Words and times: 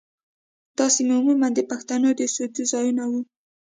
دا 0.77 0.85
سیمې 0.95 1.13
عموماً 1.19 1.47
د 1.55 1.59
پښتنو 1.71 2.07
د 2.15 2.19
اوسېدو 2.27 2.63
ځايونه 2.71 3.03
وو. 3.11 3.21